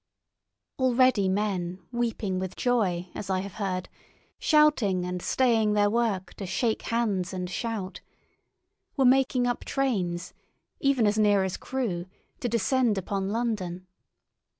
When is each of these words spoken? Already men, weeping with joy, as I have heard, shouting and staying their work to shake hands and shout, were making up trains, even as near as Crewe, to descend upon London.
Already 0.79 1.29
men, 1.29 1.77
weeping 1.91 2.39
with 2.39 2.55
joy, 2.55 3.09
as 3.13 3.29
I 3.29 3.41
have 3.41 3.53
heard, 3.61 3.87
shouting 4.39 5.05
and 5.05 5.21
staying 5.21 5.73
their 5.73 5.91
work 5.91 6.33
to 6.37 6.47
shake 6.47 6.81
hands 6.81 7.33
and 7.33 7.47
shout, 7.47 8.01
were 8.97 9.05
making 9.05 9.45
up 9.45 9.63
trains, 9.63 10.33
even 10.79 11.05
as 11.05 11.19
near 11.19 11.43
as 11.43 11.55
Crewe, 11.55 12.07
to 12.39 12.49
descend 12.49 12.97
upon 12.97 13.29
London. 13.29 13.85